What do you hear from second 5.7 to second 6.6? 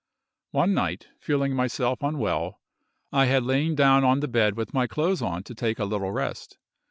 a little rest.